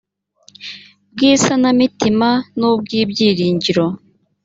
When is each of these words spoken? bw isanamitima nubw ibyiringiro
bw 1.13 1.19
isanamitima 1.33 2.29
nubw 2.57 2.87
ibyiringiro 3.01 3.85